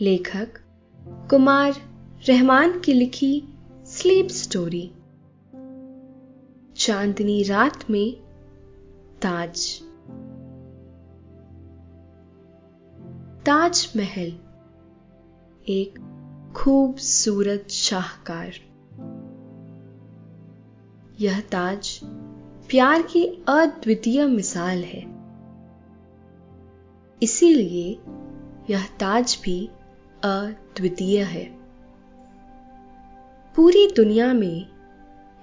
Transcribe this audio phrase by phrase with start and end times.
[0.00, 0.48] लेखक
[1.30, 1.72] कुमार
[2.28, 3.48] रहमान की लिखी
[3.84, 4.92] स्लीप स्टोरी।
[6.76, 8.16] चांदनी रात में
[9.22, 9.80] ताज।
[13.46, 14.38] ताज महल,
[15.68, 15.98] एक
[16.56, 18.52] खूबसूरत शाहकार।
[21.20, 22.00] यह ताज
[22.68, 25.00] प्यार की अद्वितीय मिसाल है।
[27.22, 27.98] इसीलिए
[28.70, 29.70] यह ताज भी
[30.24, 31.44] अद्वितीय है।
[33.56, 34.66] पूरी दुनिया में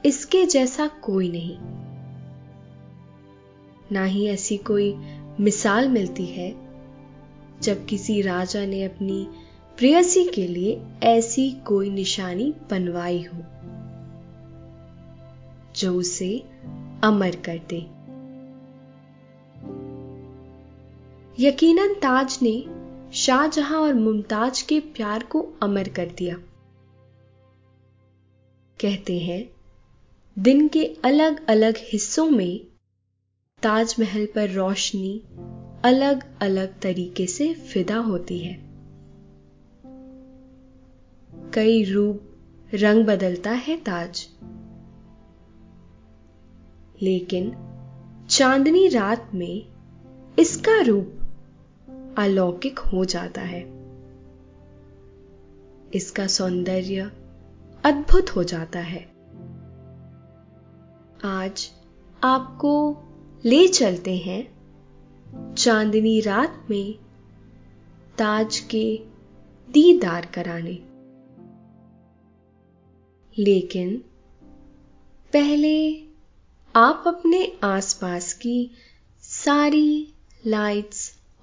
[0.06, 1.58] इसके जैसा कोई नहीं।
[3.92, 4.96] ना ही ऐसी कोई
[5.40, 6.56] मिसाल मिलती है,
[7.62, 9.28] जब किसी राजा ने अपनी
[9.78, 13.42] प्रेयसी के लिए ऐसी कोई निशानी बनवाई हो,
[15.76, 16.40] जो उसे
[17.04, 17.96] अमर कर दे।
[21.48, 22.75] यकीनन ताज ने
[23.14, 26.36] शाहजहां और मुमताज़ के प्यार को अमर कर दिया।
[28.82, 29.52] कहते हैं,
[30.40, 32.68] दिन के अलग अलग हिस्सों में
[33.64, 35.22] ताजमहल पर रोशनी
[35.84, 38.66] अलग अलग तरीके से फिदा होती है।
[41.54, 42.22] कई रूप
[42.74, 44.30] रंग बदलता है ताज।
[47.02, 47.56] लेकिन
[48.30, 49.68] चांदनी रात में
[50.40, 51.15] इसका रूप
[52.18, 53.62] अलौकिक हो जाता है।
[55.94, 57.02] इसका सौंदर्य
[57.86, 59.02] अद्भुत हो जाता है।
[61.24, 61.72] आज
[62.24, 62.98] आपको
[63.46, 64.56] ले चलते हैं
[65.56, 66.96] चांदनी रात में
[68.18, 69.00] ताज के
[69.70, 70.82] दीदार कराने।
[73.38, 73.98] लेकिन
[75.34, 76.02] पहले
[76.76, 78.72] आप अपने आसपास की
[79.22, 80.14] सारी
[80.48, 81.05] लाइट्स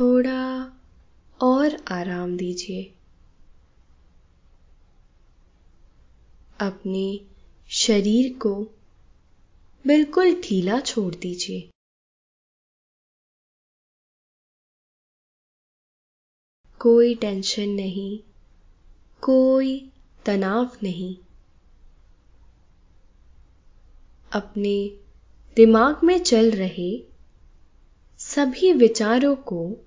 [0.00, 0.72] थोड़ा
[1.40, 2.94] और आराम दीजिए।
[6.60, 7.20] अपने
[7.68, 8.64] शरीर को
[9.86, 11.70] बिल्कुल ढीला छोड़ दीजिए।
[16.80, 18.18] कोई टेंशन नहीं,
[19.20, 19.92] कोई
[20.26, 21.16] तनाव नहीं।
[24.32, 24.88] अपने
[25.56, 27.10] दिमाग में चल रहे
[28.18, 29.86] सभी विचारों को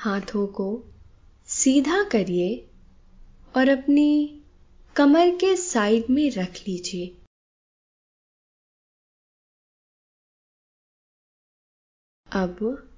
[0.00, 0.84] हाथों को
[1.46, 2.70] सीधा करिए
[3.56, 4.42] और अपनी
[4.96, 7.06] कमर के साइड में रख लीजिए।
[12.32, 12.88] अब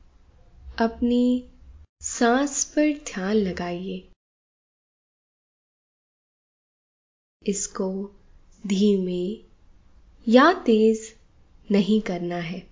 [0.81, 1.51] अपनी
[2.03, 4.13] सांस पर ध्यान लगाइए।
[7.47, 8.07] इसको
[8.67, 9.47] धीमे
[10.29, 11.19] या तेज
[11.71, 12.72] नहीं करना है।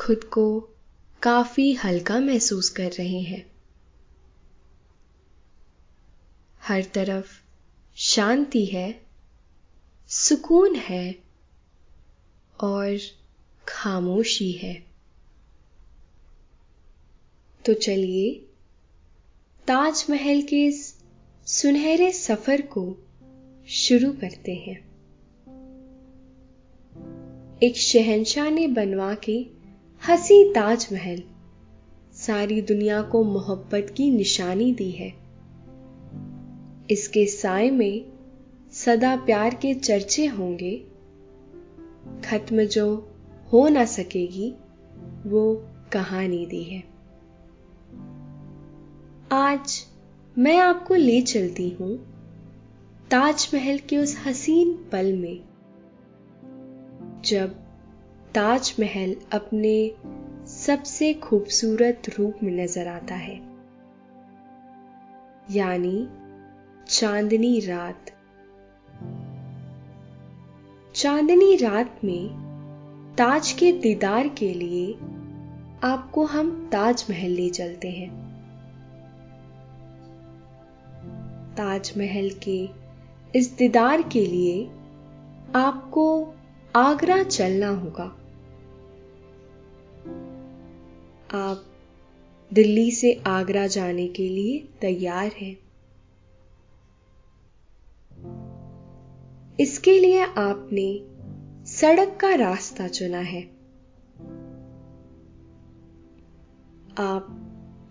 [0.00, 0.60] खुद को
[1.22, 3.52] काफ़ी हल्का महसूस कर रहे हैं।
[6.62, 7.42] हर तरफ़
[7.96, 9.02] शांति है,
[10.08, 11.18] सुकून है
[12.60, 12.98] और
[13.68, 14.86] खामोशी है।
[17.66, 18.34] तो चलिए
[19.66, 21.00] ताजमहल के इस
[21.46, 22.96] सुनहरे सफ़र को
[23.68, 24.90] शुरू करते हैं।
[27.62, 29.59] एक शहंशाह ने बनवा के
[30.08, 31.22] हसी ताजमहल,
[32.12, 35.14] सारी दुनिया को मोहब्बत की निशानी दी है।
[36.90, 38.12] इसके साय में
[38.72, 40.86] सदा प्यार के चर्चे होंगे।
[42.24, 43.08] खत्म जो
[43.52, 44.54] हो ना सकेगी,
[45.26, 46.84] वो कहानी दी है।
[49.32, 49.86] आज
[50.38, 51.98] मैं आपको ले चलती हूँ
[53.10, 55.40] ताजमहल के उस हसीन पल में,
[57.24, 57.59] जब
[58.34, 59.92] ताजमहल अपने
[60.46, 63.34] सबसे खूबसूरत रूप में नज़र आता है।
[65.50, 66.08] यानी
[66.88, 68.10] चांदनी रात।
[70.94, 72.28] चांदनी रात में
[73.18, 74.92] ताज के दीदार के लिए
[75.84, 78.10] आपको हम ताजमहल ले चलते हैं।
[81.54, 82.68] ताजमहल के
[83.38, 84.64] इस दीदार के लिए
[85.54, 86.34] आपको
[86.76, 88.16] आगरा चलना होगा।
[91.34, 91.64] आप
[92.52, 95.56] दिल्ली से आगरा जाने के लिए तैयार हैं।
[99.60, 101.00] इसके लिए आपने
[101.70, 103.42] सड़क का रास्ता चुना है।
[106.98, 107.36] आप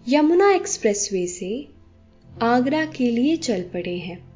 [0.08, 1.68] यमुना एक्सप्रेसवे से
[2.42, 4.30] आगरा के लिए चल पड़े हैं।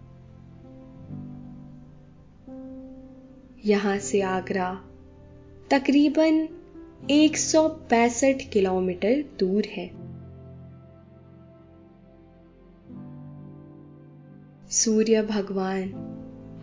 [3.66, 4.86] यहाँ से आगरा
[5.72, 6.48] तकरीबन
[7.10, 9.88] 165 किलोमीटर दूर है।
[14.70, 15.84] सूर्य भगवान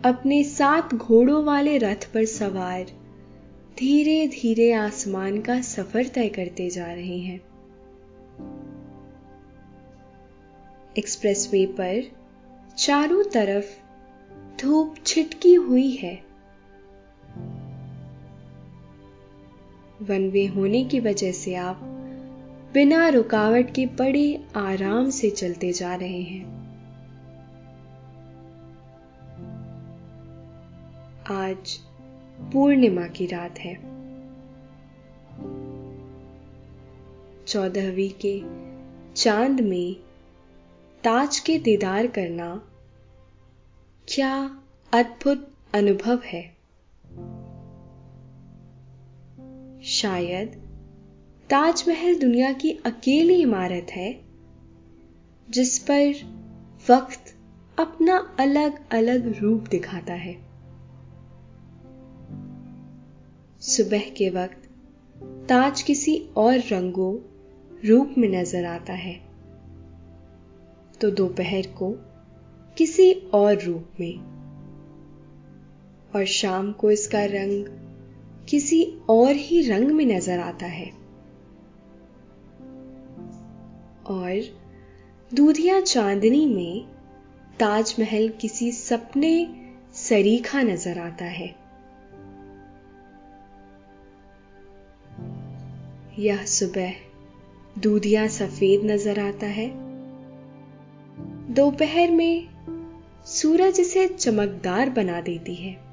[0.05, 2.83] अपने सात घोड़ों वाले रथ पर सवार
[3.79, 7.41] धीरे धीरे आसमान का सफ़र तय करते जा रहे हैं।
[10.97, 12.11] एक्सप्रेसवे पर
[12.77, 13.65] चारों तरफ़
[14.61, 16.30] धूप छिटकी हुई है।
[20.01, 21.79] वन वे होने की वजह से आप
[22.73, 26.61] बिना रुकावट के बड़े आराम से चलते जा रहे हैं।
[31.31, 31.79] आज
[32.53, 33.75] पूर्णिमा की रात है।
[37.45, 38.41] चौदहवीं के
[39.13, 39.95] चाँद में
[41.03, 42.61] ताज के दीदार करना
[44.07, 44.61] क्या
[44.93, 46.60] अद्भुत अनुभव है।
[49.83, 50.47] शायद
[51.49, 54.21] ताजमहल दुनिया की अकेली इमारत है,
[55.49, 56.13] जिस पर
[56.89, 57.35] वक्त
[57.79, 60.35] अपना अलग अलग रूप दिखाता है।
[63.61, 64.69] सुबह के वक्त
[65.49, 67.19] ताज किसी और रंगों,
[67.87, 69.21] रूप में नज़र आता है।
[71.01, 71.95] तो दोपहर को
[72.77, 74.19] किसी और रूप में।
[76.15, 77.90] और शाम को इसका रंग
[78.49, 80.91] किसी और ही रंग में नज़र आता है।
[84.05, 84.61] और
[85.33, 86.85] दूधिया चांदनी में
[87.59, 89.55] ताजमहल किसी सपने
[89.93, 91.55] सरीखा नज़र आता है।
[96.19, 96.93] यह सुबह
[97.79, 99.71] दूधिया सफ़ेद नज़र आता है।
[101.53, 102.47] दोपहर में
[103.25, 105.90] सूरज इसे चमकदार बना देती है।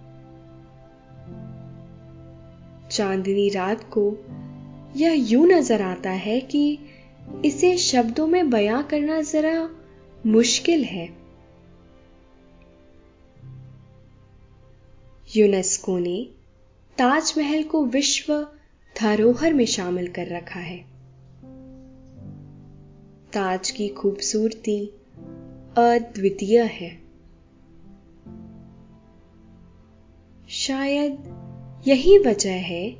[2.90, 4.16] चांदनी रात को
[4.96, 6.78] यह यूँ नज़र आता है कि
[7.44, 9.70] इसे शब्दों में बयां करना जरा
[10.26, 11.18] मुश्किल है।
[15.36, 16.28] यूनेस्को ने
[16.98, 18.46] ताजमहल को विश्व
[19.00, 20.84] धरोहर में शामिल कर रखा है।
[23.32, 24.86] ताज की खूबसूरती
[25.78, 26.98] अद्वितीय है।
[30.48, 31.47] शायद
[31.86, 32.96] यही वजह है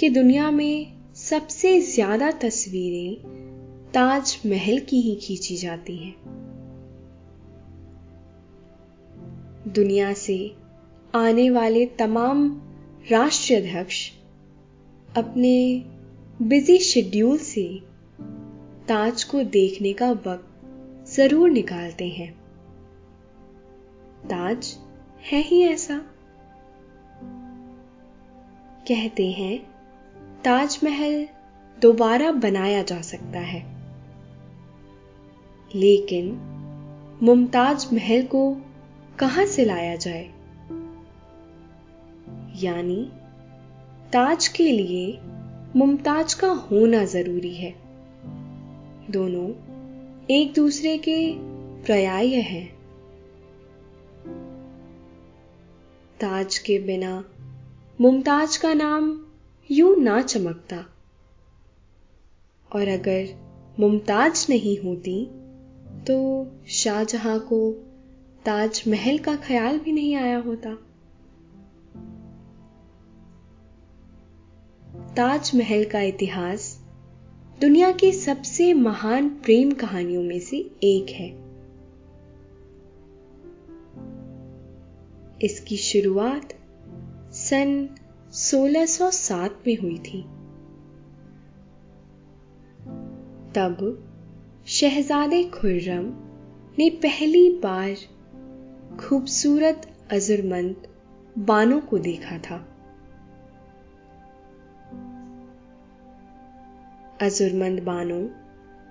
[0.00, 3.14] कि दुनिया में सबसे ज़्यादा तस्वीरें
[3.90, 6.14] ताजमहल की ही खींची जाती हैं।
[9.68, 10.56] दुनिया से
[11.14, 12.62] आने वाले तमाम
[13.10, 14.10] राष्ट्राध्यक्ष
[15.16, 15.84] अपने
[16.42, 17.80] बिज़ी शेड्यूल से
[18.88, 22.32] ताज को देखने का वक्त ज़रूर निकालते हैं।
[24.24, 24.76] ताज
[25.32, 26.15] है ही ऐसा।
[28.88, 29.58] कहते हैं,
[30.44, 31.28] ताजमहल
[31.80, 33.76] दोबारा बनाया जा सकता है।
[35.74, 36.26] लेकिन
[37.22, 38.56] मुमताज़ महल को
[39.18, 40.24] कहाँ से लाया जाए?
[42.62, 43.10] यानी
[44.12, 45.18] ताज के लिए
[45.76, 47.74] मुमताज़ का होना ज़रूरी है।
[49.10, 49.50] दोनों
[50.30, 51.32] एक दूसरे के
[51.82, 52.76] पर्याय हैं।
[56.20, 57.24] ताज के बिना
[58.00, 59.24] मुमताज़ का नाम
[59.70, 60.76] यूँ ना चमकता।
[62.72, 63.26] और अगर
[63.80, 65.30] मुमताज़ नहीं होती
[66.06, 67.72] तो शाहजहां को
[68.44, 70.74] ताजमहल का ख्याल भी नहीं आया होता।
[75.16, 76.80] ताजमहल का इतिहास
[77.60, 81.30] दुनिया की सबसे महान प्रेम कहानियों में से एक है।
[85.42, 86.54] इसकी शुरुआत
[87.50, 87.88] सन
[88.32, 90.22] 1607 में हुई थी।
[93.54, 94.04] तब
[94.66, 96.04] शहजादे खुर्रम
[96.78, 97.94] ने पहली बार
[98.96, 100.76] खूबसूरत अजरमंद
[101.38, 102.68] बानों को देखा था।
[107.22, 108.30] अजुरमंद बानो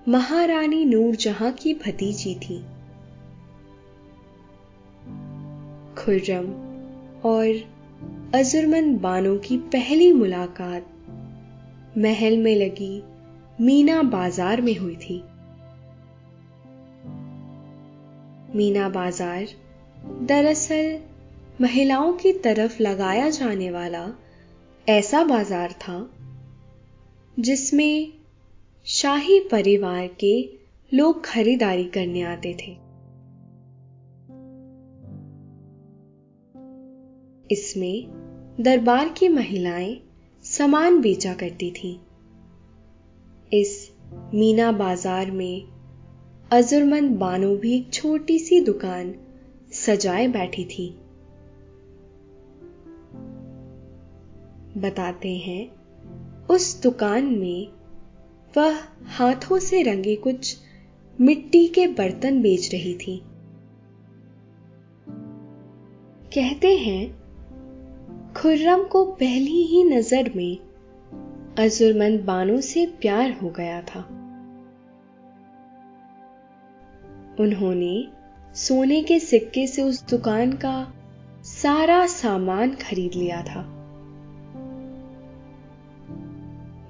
[0.08, 2.58] महारानी नूरजहां की भतीजी थी।
[5.94, 6.50] खुर्रम
[7.30, 7.75] और
[8.34, 10.86] अजरमंद बानो की पहली मुलाकात
[11.98, 13.02] महल में लगी
[13.60, 15.22] मीना बाज़ार में हुई थी।
[18.56, 19.46] मीना बाज़ार
[20.22, 20.98] दरअसल
[21.60, 24.06] महिलाओं की तरफ़ लगाया जाने वाला
[24.88, 26.10] ऐसा बाज़ार था,
[27.38, 28.12] जिसमें
[28.86, 30.50] शाही परिवार के
[30.92, 32.85] लोग खरीदारी करने आते थे।
[37.50, 38.04] इसमें
[38.60, 40.00] दरबार की महिलाएँ
[40.42, 42.00] सामान बेचा करती थी।
[43.52, 43.92] इस
[44.34, 45.62] मीना बाज़ार में
[46.52, 49.14] अजुरमंद बानो भी एक छोटी सी दुकान
[49.72, 50.88] सजाए बैठी थी।
[54.80, 55.70] बताते हैं,
[56.46, 57.68] उस दुकान में
[58.56, 60.56] वह हाथों से रंगे कुछ
[61.20, 63.22] मिट्टी के बर्तन बेच रही थी।
[66.34, 67.25] कहते हैं
[68.36, 70.58] खुर्रम को पहली ही नज़र में
[71.58, 74.00] अजुरमंद बानो से प्यार हो गया था।
[77.40, 78.08] उन्होंने
[78.54, 80.92] सोने के सिक्के से उस दुकान का
[81.42, 83.60] सारा सामान खरीद लिया था।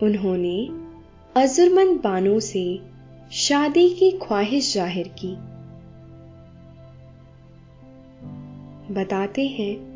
[0.02, 0.68] उन्होंने
[1.42, 2.80] अजुरमंद बानो से
[3.32, 5.36] शादी की ख्वाहिश ज़ाहिर की।
[8.94, 9.95] बताते हैं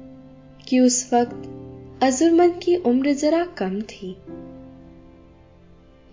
[0.70, 1.56] कि उस वक्त
[2.02, 4.16] अजुरमंद की उम्र जरा कम थी।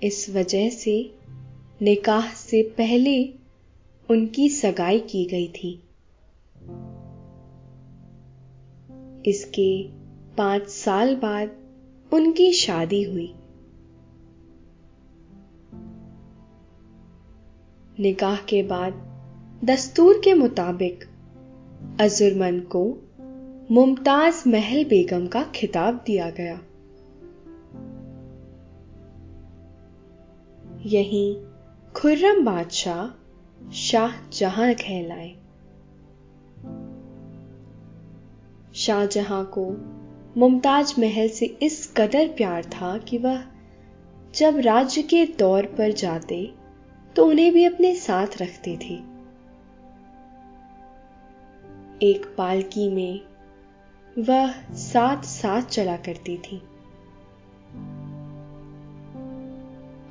[0.04, 1.16] इस वजह से
[1.82, 3.34] निकाह से पहले
[4.10, 5.84] उनकी सगाई की गई थी।
[9.30, 9.88] इसके
[10.36, 11.52] पाँच साल बाद
[12.14, 13.34] उनकी शादी हुई।
[18.00, 18.94] निकाह के बाद
[19.64, 21.04] दस्तूर के मुताबिक
[22.02, 22.98] अजुरमन को
[23.72, 26.60] मुमताज़ महल बेगम का खिताब दिया गया।
[30.86, 31.38] यही
[31.96, 35.36] खुर्रम बादशाह शाह जहाँ कहलाए।
[38.76, 39.66] शाहजहां को
[40.38, 43.44] मुमताज़ महल से इस कदर प्यार था कि वह
[44.36, 46.54] जब राज्य के दौर पर जाते
[47.16, 48.96] तो उन्हें भी अपने साथ रखते थे।
[52.10, 53.22] एक पालकी में
[54.18, 56.58] वह साथ साथ चला करती थी।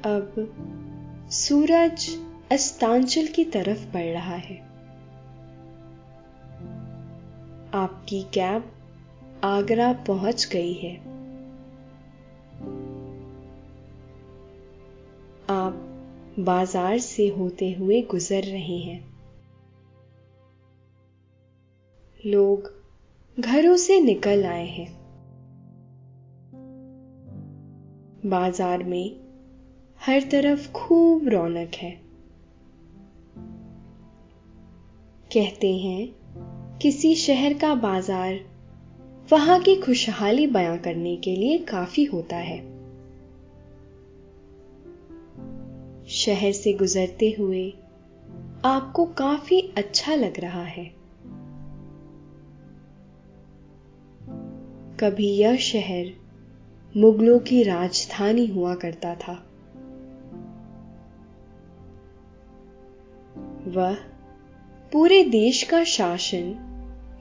[0.05, 0.35] अब
[1.31, 2.07] सूरज
[2.53, 4.57] अस्तांचल की तरफ़ बढ़ रहा है।
[7.75, 8.71] आपकी कैब
[9.45, 10.97] आगरा पहुँच गई है।
[15.51, 15.83] आप
[16.39, 19.15] बाज़ार से होते हुए गुजर रहे हैं।
[22.27, 22.76] लोग
[23.41, 24.97] घरों से निकल आए हैं।
[28.27, 29.17] बाज़ार में
[30.07, 31.91] हर तरफ़ खूब रौनक है।
[35.33, 36.15] कहते हैं,
[36.79, 38.41] किसी शहर का बाज़ार
[39.33, 42.59] वहाँ की खुशहाली बयां करने के लिए काफ़ी होता है।
[46.07, 47.71] शहर से गुजरते हुए
[48.65, 50.96] आपको काफ़ी अच्छा लग रहा है।
[55.01, 56.13] कभी यह शहर
[56.97, 59.33] मुगलों की राजधानी हुआ करता था।
[63.67, 63.95] वह
[64.93, 66.55] पूरे देश का शासन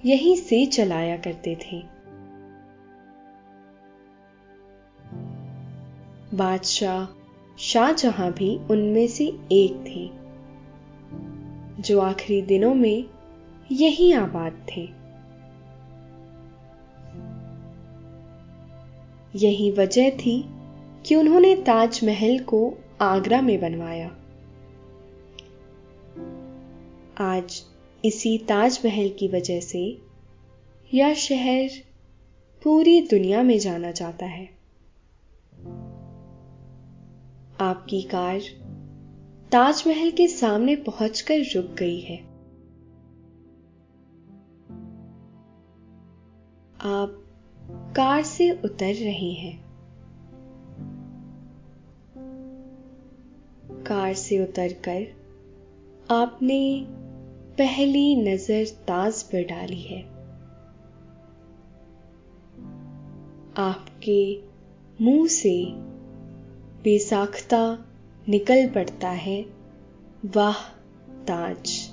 [0.05, 1.83] यहीं से चलाया करते थे।
[6.37, 7.07] बादशाह
[7.57, 10.09] शाहजहां भी उनमें से एक थे,
[11.81, 13.05] जो आखिरी दिनों में
[13.71, 14.94] यही आबाद थे।
[19.35, 20.45] यही वजह थी
[21.05, 24.07] कि उन्होंने ताजमहल को आगरा में बनवाया।
[27.17, 27.63] आज
[28.05, 30.01] इसी ताजमहल की वजह से
[30.93, 31.69] यह शहर
[32.63, 34.45] पूरी दुनिया में जाना जाता है।
[37.59, 38.39] आपकी कार
[39.51, 42.17] ताजमहल के सामने पहुंचकर रुक गई है।
[46.81, 47.21] आप
[47.95, 49.65] कार से उतर रहे हैं।
[53.83, 55.25] कार से उतरकर
[56.11, 56.85] आपने
[57.57, 60.01] पहली नज़र ताज पर डाली है।
[63.57, 64.41] आपके
[65.01, 65.65] मुँह से
[66.83, 67.85] बेसाख्ता
[68.29, 69.45] निकल पड़ता है,
[70.25, 70.61] वाह,
[71.23, 71.91] ताज।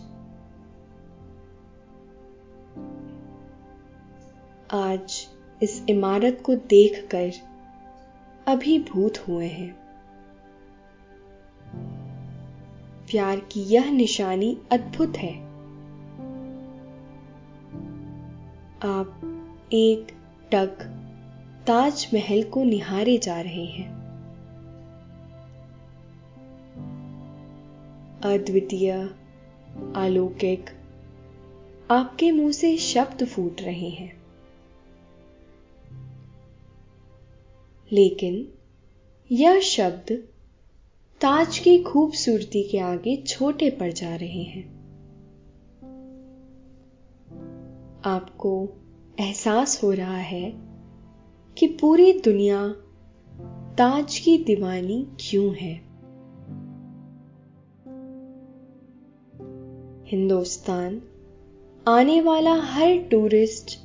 [4.71, 5.32] आज
[5.63, 7.33] इस इमारत को देखकर
[8.47, 9.75] अभिभूत हुए हैं।
[13.11, 15.39] प्यार की यह निशानी अद्भुत है।
[18.85, 19.21] आप
[19.73, 20.07] एक
[20.53, 20.83] टक
[21.67, 23.93] ताजमहल को निहारे जा रहे हैं।
[28.25, 29.11] अद्वितीय,
[29.97, 30.71] अलौकिक,
[31.91, 34.22] आपके मुँह से शब्द फूट रहे हैं।
[37.93, 38.53] लेकिन
[39.31, 40.13] यह शब्द
[41.21, 44.83] ताज की खूबसूरती के आगे छोटे पड़ जा रहे हैं।
[48.05, 48.69] आपको
[49.21, 50.53] एहसास हो रहा है
[51.59, 52.69] कि पूरी दुनिया
[53.79, 55.75] ताज की दीवानी क्यों है?
[60.07, 61.03] हिंदुस्तान
[61.89, 63.79] आने वाला हर टूरिस्ट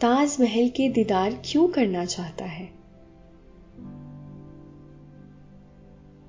[0.00, 2.81] ताजमहल के दीदार क्यों करना चाहता है?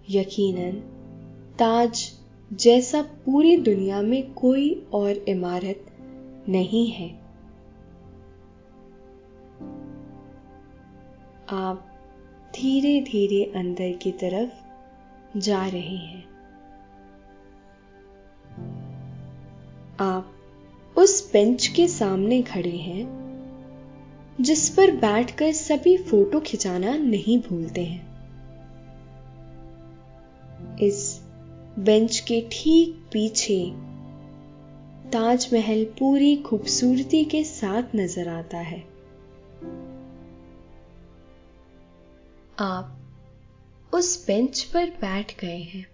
[0.09, 0.71] यकीनन,
[1.59, 2.11] ताज
[2.53, 5.85] जैसा पूरी दुनिया में कोई और इमारत
[6.49, 7.09] नहीं है।
[11.49, 11.87] आप
[12.55, 14.49] धीरे धीरे अंदर की तरफ़
[15.39, 16.33] जा रहे हैं।
[19.99, 20.33] आप
[20.97, 23.23] उस बेंच के सामने खड़े हैं,
[24.41, 28.12] जिस पर बैठकर सभी फ़ोटो खिंचाना नहीं भूलते हैं।
[30.81, 31.21] इस
[31.79, 33.73] बेंच के ठीक पीछे
[35.09, 38.79] ताजमहल पूरी खूबसूरती के साथ नज़र आता है।
[42.59, 42.99] आप
[43.93, 45.85] उस बेंच पर बैठ गए हैं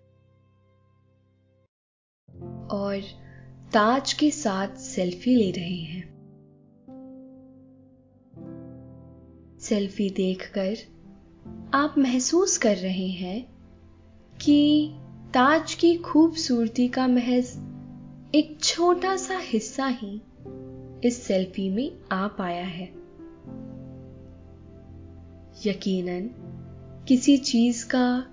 [2.68, 3.02] और
[3.74, 6.20] ताज के साथ सेल्फी ले रहे हैं।
[9.60, 10.76] सेल्फी देखकर
[11.74, 13.49] आप महसूस कर रहे हैं
[14.42, 14.92] कि
[15.34, 17.52] ताज की खूबसूरती का महज
[18.36, 20.22] एक छोटा सा हिस्सा ही
[21.04, 22.86] इस सेल्फी में आ पाया है।
[25.66, 26.30] यकीनन,
[27.08, 28.26] किसी चीज़ का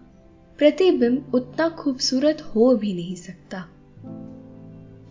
[0.59, 3.65] प्रतिबिंब उतना खूबसूरत हो भी नहीं सकता,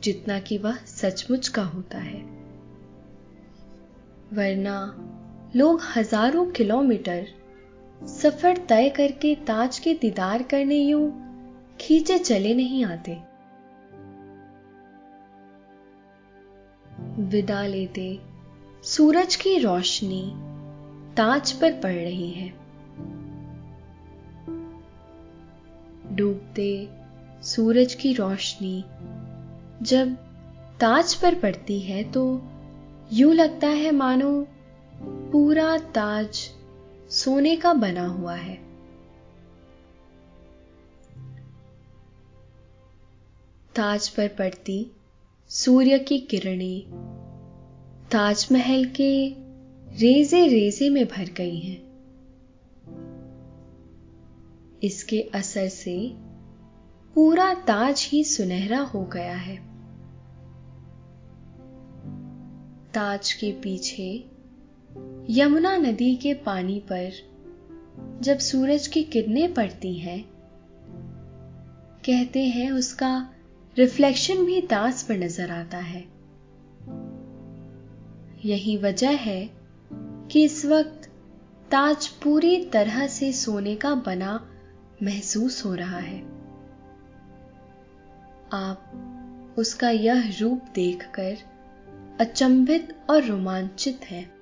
[0.04, 2.22] जितना कि वह सचमुच का होता है।
[4.34, 4.78] वरना
[5.56, 7.28] लोग हज़ारों किलोमीटर
[8.08, 11.08] सफ़र तय करके ताज के दीदार करने यूँ
[11.80, 13.18] खींचे चले नहीं आते।
[17.22, 18.08] विदा लेते
[18.84, 20.22] सूरज की रोशनी
[21.18, 22.48] ताज पर पड़ रही है।
[26.16, 26.90] डूबते
[27.42, 28.84] सूरज की रोशनी
[29.82, 30.16] जब
[30.80, 32.26] ताज पर पड़ती है तो
[33.14, 34.32] यूँ लगता है मानो
[35.32, 36.50] पूरा ताज
[37.10, 38.56] सोने का बना हुआ है।
[43.76, 44.92] ताज पर पड़ती
[45.50, 46.82] सूर्य की किरणें
[48.12, 49.30] ताजमहल के
[49.98, 51.86] रेजे रेजे में भर गई हैं।
[54.84, 56.14] इसके असर से
[57.16, 59.58] पूरा ताज ही सुनहरा हो गया है।
[62.94, 64.30] ताज के पीछे
[65.30, 67.12] यमुना नदी के पानी पर
[68.22, 70.26] जब सूरज की किरणें पड़ती हैं,
[72.06, 73.30] कहते हैं उसका
[73.78, 76.06] रिफ्लेक्शन भी ताज पर नज़र आता है।
[78.46, 79.50] यही वजह है
[80.32, 81.10] कि इस वक्त
[81.72, 84.50] ताज पूरी तरह से सोने का बना
[85.04, 86.20] महसूस हो रहा है।
[88.54, 91.38] आप उसका यह रूप देखकर
[92.20, 94.35] अचंभित और रोमांचित हैं।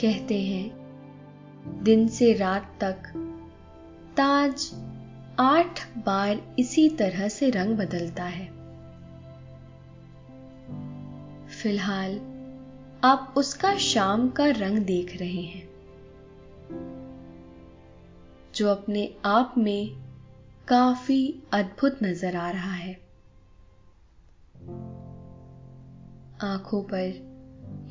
[0.00, 0.70] कहते हैं,
[1.82, 3.02] दिन से रात तक।
[4.16, 4.70] ताज
[5.38, 8.46] आठ बार इसी तरह से रंग बदलता है।
[11.46, 12.20] फ़िलहाल,
[13.04, 15.68] आप उसका शाम का रंग देख रहे हैं।
[18.54, 19.96] जो अपने आप में
[20.68, 23.00] काफ़ी अद्भुत नज़र आ रहा है।
[26.42, 27.28] आँखों पर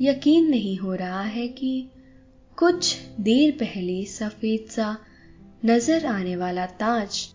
[0.02, 1.89] यकीन नहीं हो रहा है कि
[2.58, 4.98] कुछ देर पहले सफ़ेद सा
[5.65, 7.34] नज़र आने वाला ताज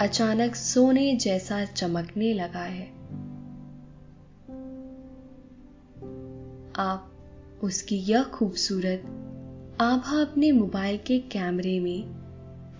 [0.00, 2.86] अचानक सोने जैसा चमकने लगा है।
[6.76, 7.12] आप
[7.62, 9.00] उसकी यह खूबसूरत
[9.80, 12.04] आभा अपने मोबाइल के कैमरे में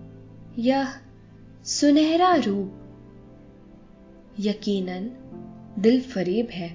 [0.58, 0.88] यह
[1.64, 2.78] सुनहरा रूप
[4.40, 5.10] यकीनन
[5.78, 6.68] दिल फरेब है।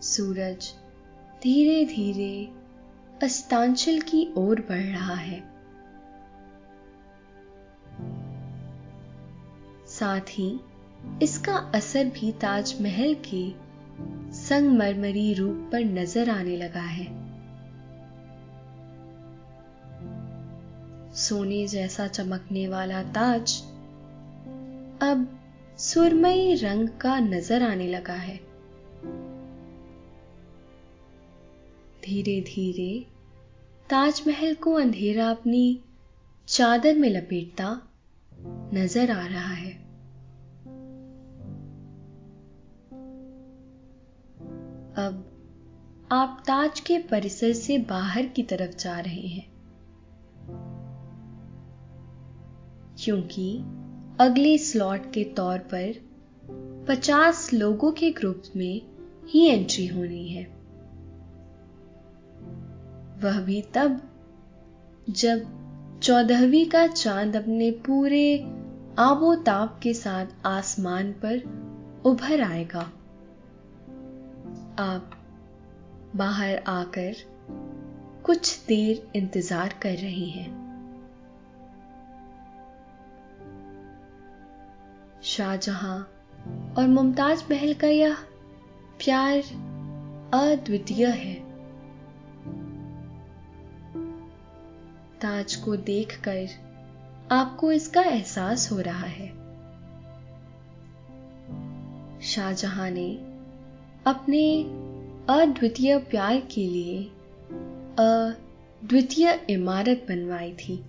[0.00, 0.72] सूरज
[1.42, 2.48] धीरे धीरे
[3.22, 5.40] अस्तांचल की ओर बढ़ रहा है।
[9.86, 10.60] साथ ही
[11.22, 13.50] इसका असर भी ताजमहल के
[14.32, 17.06] संगमरमरी रूप पर नज़र आने लगा है।
[21.14, 23.62] सोने जैसा चमकने वाला ताज
[25.02, 25.26] अब
[25.78, 28.36] सुरमई रंग का नज़र आने लगा है।
[32.04, 33.06] धीरे धीरे
[33.90, 35.80] ताजमहल को अंधेरा अपनी
[36.48, 37.70] चादर में लपेटता
[38.74, 39.72] नज़र आ रहा है।
[44.98, 45.24] अब
[46.12, 49.46] आप ताज के परिसर से बाहर की तरफ़ जा रहे हैं,
[52.98, 53.50] क्योंकि
[54.20, 55.94] अगले स्लॉट के तौर पर
[56.88, 58.82] 50 लोगों के ग्रुप में
[59.28, 60.44] ही एंट्री होनी है।
[63.22, 64.00] वह भी तब,
[65.10, 65.46] जब
[66.02, 68.38] चौदहवीं का चाँद अपने पूरे
[68.98, 71.42] आबोताब के साथ आसमान पर
[72.04, 72.92] उभर आएगा।
[74.78, 75.10] आप
[76.16, 77.14] बाहर आकर
[78.24, 80.67] कुछ देर इंतज़ार कर रहे हैं।
[85.22, 86.00] शाहजहां
[86.74, 88.14] और मुमताज़ महल का यह
[88.98, 89.38] प्यार
[90.34, 91.34] अद्वितीय है।
[95.20, 96.48] ताज को देखकर
[97.32, 99.28] आपको इसका एहसास हो रहा है।
[102.20, 103.14] शाहजहां ने
[104.06, 104.62] अपने
[105.30, 107.04] अद्वितीय प्यार के लिए
[107.98, 110.84] अद्वितीय इमारत बनवाई थी,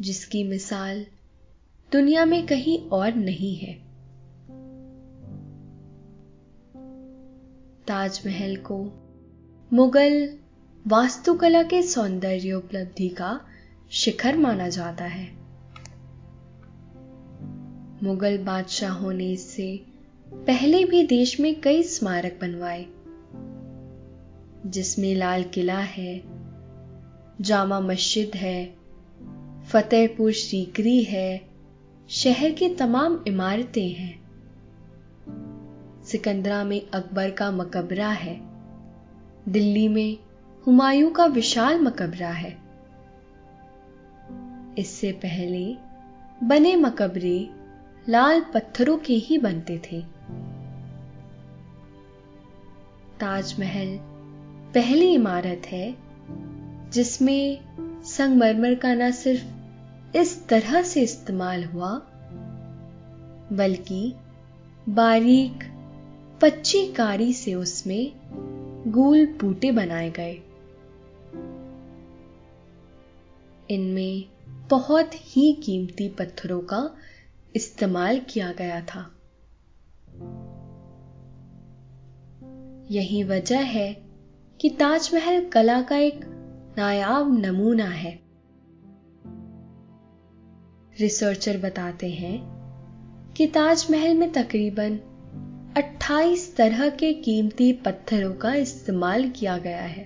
[0.00, 1.06] जिसकी मिसाल
[1.94, 3.74] दुनिया में कहीं और नहीं है।
[7.86, 8.92] ताजमहल को
[9.72, 10.38] मुगल
[10.86, 13.40] वास्तुकला के सौंदर्य उपलब्धि का
[13.90, 15.28] शिखर माना जाता है।
[18.02, 19.86] मुगल बादशाहों ने इससे
[20.30, 22.86] पहले भी देश में कई स्मारक बनवाए,
[24.70, 26.22] जिसमें लाल किला है,
[27.40, 28.74] जामा मस्जिद है,
[29.68, 31.53] फतेहपुर सीकरी है
[32.08, 34.24] शहर की तमाम इमारतें हैं।
[36.04, 38.40] सिकंदरा में अकबर का मकबरा है।
[39.48, 40.18] दिल्ली में
[40.66, 42.58] हुमायूं का विशाल मकबरा है।
[44.78, 45.76] इससे पहले
[46.46, 47.50] बने मकबरे
[48.08, 50.00] लाल पत्थरों के ही बनते थे।
[53.20, 53.98] ताजमहल
[54.74, 55.94] पहली इमारत है,
[56.90, 57.60] जिसमें
[58.02, 59.63] संगमरमर का न सिर्फ़
[60.16, 61.98] इस तरह से इस्तेमाल हुआ,
[63.52, 64.14] बल्कि
[64.88, 65.64] बारीक
[66.42, 68.12] पच्ची कारी से उसमें
[68.92, 70.34] गोल बूटे बनाए गए।
[73.70, 74.24] इनमें
[74.70, 76.96] बहुत ही कीमती पत्थरों का
[77.56, 79.10] इस्तेमाल किया गया था।
[82.90, 84.02] यही वजह है
[84.60, 86.20] कि ताजमहल कला का एक
[86.76, 88.23] नायाब नमूना है।
[91.00, 92.38] रिसर्चर बताते हैं
[93.36, 94.98] कि ताजमहल में तकरीबन
[95.76, 100.04] 28 तरह के कीमती पत्थरों का इस्तेमाल किया गया है।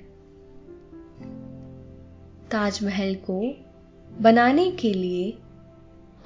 [2.51, 3.57] ताजमहल को
[4.21, 5.39] बनाने के लिए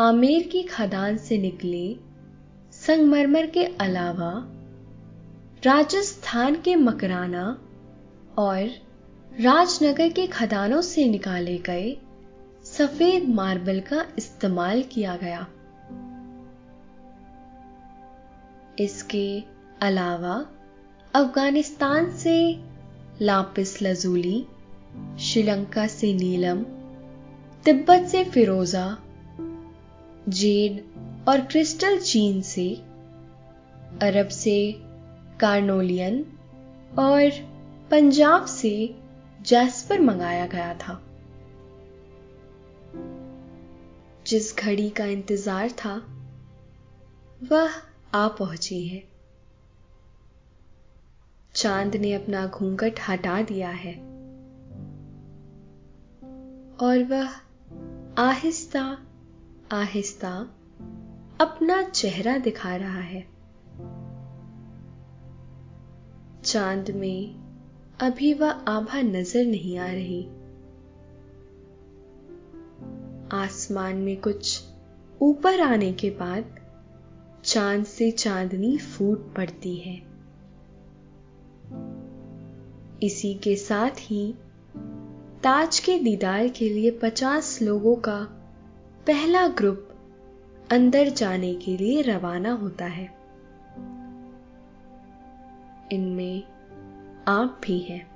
[0.01, 1.97] आमेर की खदान से निकले
[2.73, 4.33] संगमरमर के अलावा
[5.65, 7.59] राजस्थान के मकराना
[8.39, 8.71] और
[9.41, 11.97] राजनगर के खदानों से निकाले गए
[12.79, 15.47] सफ़ेद मार्बल का इस्तेमाल किया गया।
[18.79, 19.43] इसके
[19.83, 20.47] अलावा
[21.15, 22.61] अफ़गानिस्तान से
[23.23, 24.47] लापिस लजूली,
[25.21, 26.63] श्रीलंका से नीलम,
[27.65, 28.99] तिब्बत से फिरोजा,
[30.29, 30.85] जेड
[31.29, 32.75] और क्रिस्टल चीन से,
[34.03, 34.81] अरब से
[35.41, 36.27] कार्नोलियन
[36.99, 37.31] और
[37.91, 38.95] पंजाब से
[39.43, 41.03] जैस्पर मंगाया गया था।
[44.33, 45.95] जिस घड़ी का इंतज़ार था,
[47.53, 47.71] वह
[48.15, 49.03] आ पहुँची है।
[51.55, 53.95] चाँद ने अपना घूंघट हटा दिया है
[56.77, 57.29] और वह
[58.23, 58.99] आहिस्ता
[59.73, 60.31] आहिस्ता
[61.41, 63.27] अपना चेहरा दिखा रहा है।
[66.45, 67.35] चाँद में
[68.01, 70.23] अभी वह आभा नज़र नहीं आ रही।
[73.33, 74.63] आसमान में कुछ
[75.23, 76.45] ऊपर आने के बाद
[77.45, 80.13] चाँद से चांदनी फूट पड़ती है।
[83.03, 84.35] इसी के साथ ही
[85.43, 88.19] ताज के दीदार के लिए पचास लोगों का
[89.07, 89.89] पहला ग्रुप
[90.71, 93.05] अंदर जाने के लिए रवाना होता है।
[95.93, 96.43] इनमें
[97.29, 98.13] आप भी हैं।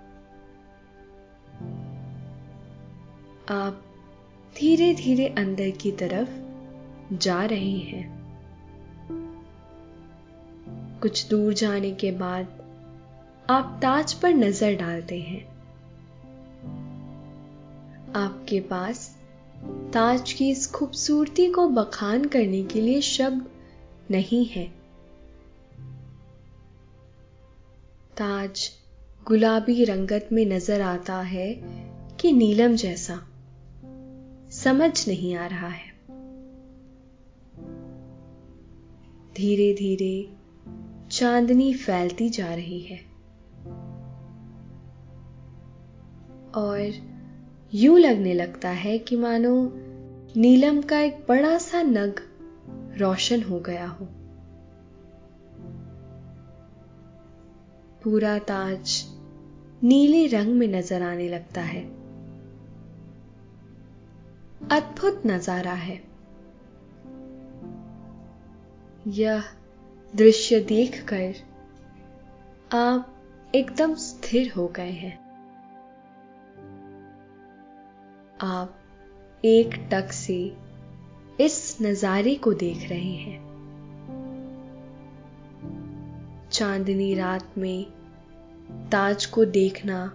[3.50, 3.83] आप
[4.58, 6.28] धीरे धीरे अंदर की तरफ़
[7.16, 8.04] जा रहे हैं।
[11.02, 12.46] कुछ दूर जाने के बाद
[13.50, 15.44] आप ताज पर नज़र डालते हैं।
[18.12, 19.16] आपके पास
[19.92, 23.46] ताज की इस खूबसूरती को बखान करने के लिए शब्द
[24.10, 24.66] नहीं है।
[28.16, 28.70] ताज
[29.26, 31.52] गुलाबी रंगत में नज़र आता है
[32.20, 33.28] कि नीलम जैसा।
[34.64, 35.96] समझ नहीं आ रहा है।
[39.34, 40.36] धीरे धीरे
[41.10, 42.96] चांदनी फैलती जा रही है।
[46.54, 46.92] और
[47.74, 49.72] यूँ लगने लगता है कि मानो
[50.36, 52.20] नीलम का एक बड़ा सा नग
[52.98, 54.06] रोशन हो गया हो।
[58.04, 59.04] पूरा ताज
[59.82, 61.95] नीले रंग में नज़र आने लगता है।
[64.72, 66.05] अद्भुत नज़ारा है।
[69.09, 69.44] यह
[70.16, 71.35] दृश्य देखकर
[72.76, 73.22] आप
[73.55, 75.18] एकदम स्थिर हो गए हैं।
[78.42, 78.79] आप
[79.44, 80.57] एक टक से
[81.40, 83.46] इस नजारे को देख रहे हैं।
[86.52, 87.85] चांदनी रात में
[88.88, 90.12] ताज को देखना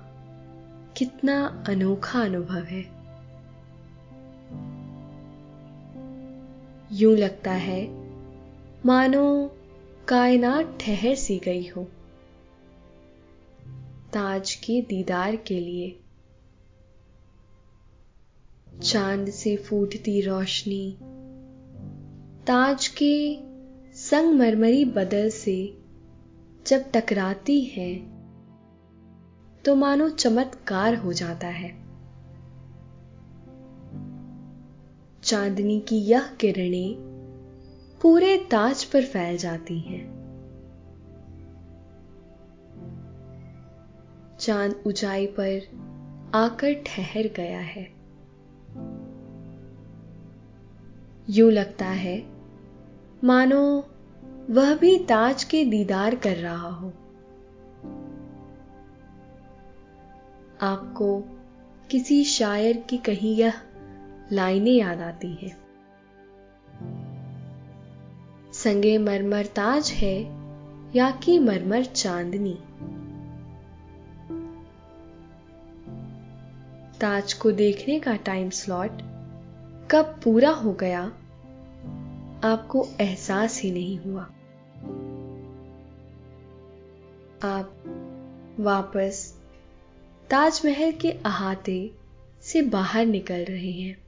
[0.97, 3.00] कितना अनोखा अनुभव है।
[6.93, 7.87] यूँ लगता है,
[8.85, 9.51] मानो
[10.07, 11.83] कायनात ठहर सी गई हो।
[14.13, 15.99] ताज के दीदार के लिए।
[18.83, 20.97] चाँद से फूटती रोशनी।
[22.47, 23.35] ताज के
[23.93, 25.77] संगमरमरी बदल से
[26.67, 27.95] जब टकराती है
[29.65, 31.80] तो मानो चमत्कार हो जाता है।
[35.31, 36.95] चांदनी की यह किरणें
[38.01, 40.21] पूरे ताज पर फैल जाती हैं।
[44.39, 45.61] चाँद ऊंचाई पर
[46.33, 47.83] आकर ठहर गया है।
[51.29, 52.23] यूँ लगता है,
[53.23, 53.85] मानो
[54.49, 56.87] वह भी ताज के दीदार कर रहा हो।
[60.61, 61.23] आपको
[61.91, 63.53] किसी शायर की कही यह
[64.31, 65.57] लाइनें याद आती हैं।
[68.53, 70.17] संगे मरमर ताज है
[70.95, 72.57] या की मरमर चांदनी।
[76.99, 78.91] ताज को देखने का टाइम स्लॉट
[79.91, 81.01] कब पूरा हो गया,
[82.43, 84.21] आपको एहसास ही नहीं हुआ।
[87.43, 87.83] आप
[88.59, 89.35] वापस
[90.29, 91.91] ताजमहल के अहाते
[92.41, 94.00] से बाहर निकल रहे हैं।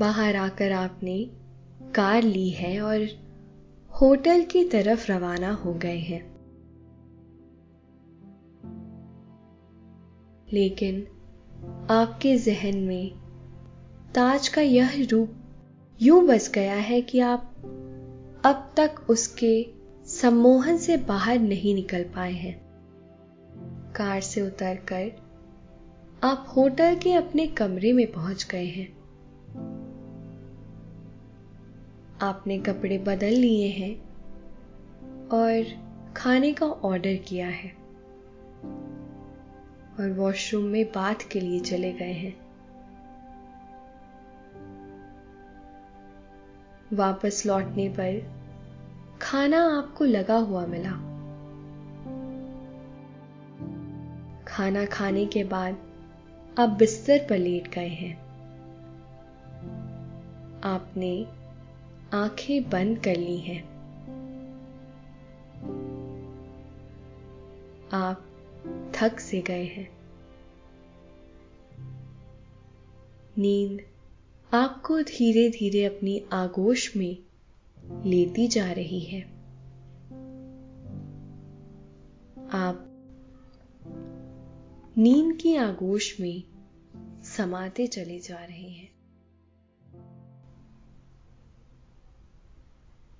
[0.00, 1.30] बाहर आकर आपने
[1.94, 3.06] कार ली है और
[4.00, 6.30] होटल की तरफ़ रवाना हो गए हैं।
[10.52, 11.06] लेकिन
[11.90, 13.10] आपके जहन में
[14.14, 15.32] ताज का यह रूप
[16.02, 17.54] यूँ बस गया है कि आप
[18.44, 19.66] अब तक उसके
[20.06, 22.60] सम्मोहन से बाहर नहीं निकल पाए हैं।
[23.96, 25.12] कार से उतरकर
[26.24, 28.99] आप होटल के अपने कमरे में पहुँच गए हैं।
[32.22, 34.10] आपने कपड़े बदल लिए हैं
[35.28, 35.64] और
[36.16, 37.70] खाने का ऑर्डर किया है
[40.00, 42.50] और वॉशरूम में बाथ के लिए चले गए हैं।
[46.92, 48.32] वापस लौटने पर
[49.22, 50.90] खाना आपको लगा हुआ मिला।
[54.48, 55.76] खाना खाने के बाद
[56.58, 58.30] आप बिस्तर पर लेट गए हैं।
[60.64, 61.39] आपने
[62.12, 63.70] आँखें बंद कर ली हैं।
[67.92, 68.26] आप
[68.94, 69.90] थक से गए हैं।
[73.38, 73.80] नींद
[74.54, 77.18] आपको धीरे धीरे अपनी आगोश में
[78.04, 79.20] लेती जा रही है।
[82.52, 82.86] आप
[84.98, 86.42] नींद की आगोश में
[87.22, 88.89] समाते चले जा रहे हैं।